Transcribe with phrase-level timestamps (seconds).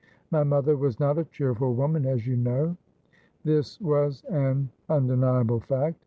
[0.31, 2.75] My mother was not a cheerful woman, as you know.'
[3.43, 5.99] This was an undeniable fact.